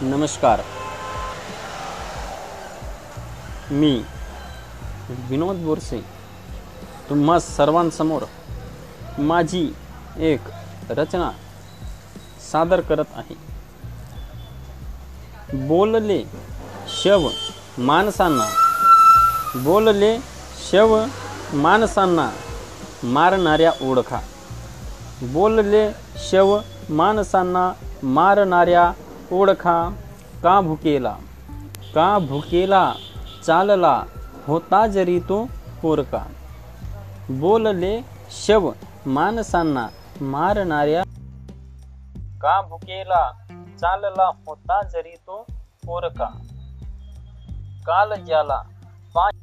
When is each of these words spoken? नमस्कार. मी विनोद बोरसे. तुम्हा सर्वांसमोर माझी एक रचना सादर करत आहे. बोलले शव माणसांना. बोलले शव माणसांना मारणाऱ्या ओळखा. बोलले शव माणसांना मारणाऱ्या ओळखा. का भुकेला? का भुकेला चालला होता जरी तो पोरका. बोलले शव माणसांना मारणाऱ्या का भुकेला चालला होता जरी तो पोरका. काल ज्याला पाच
नमस्कार. 0.00 0.60
मी 3.70 4.04
विनोद 5.08 5.56
बोरसे. 5.56 6.00
तुम्हा 7.10 7.38
सर्वांसमोर 7.38 8.22
माझी 9.18 9.76
एक 10.16 10.40
रचना 10.90 11.30
सादर 12.52 12.80
करत 12.80 13.04
आहे. 13.14 13.34
बोलले 15.66 16.24
शव 17.04 17.28
माणसांना. 17.78 18.46
बोलले 19.56 20.18
शव 20.70 21.04
माणसांना 21.52 22.30
मारणाऱ्या 23.02 23.72
ओळखा. 23.82 24.20
बोलले 25.22 25.92
शव 26.30 26.58
माणसांना 26.90 27.72
मारणाऱ्या 28.02 28.92
ओळखा. 29.32 29.96
का 30.42 30.60
भुकेला? 30.60 31.16
का 31.94 32.18
भुकेला 32.18 32.92
चालला 33.46 34.02
होता 34.46 34.86
जरी 34.86 35.20
तो 35.20 35.46
पोरका. 35.82 36.24
बोलले 37.30 38.00
शव 38.30 38.70
माणसांना 39.06 39.88
मारणाऱ्या 40.20 41.02
का 42.42 42.60
भुकेला 42.60 43.30
चालला 43.80 44.30
होता 44.46 44.82
जरी 44.82 45.14
तो 45.26 45.46
पोरका. 45.86 46.28
काल 47.86 48.24
ज्याला 48.24 48.62
पाच 49.14 49.34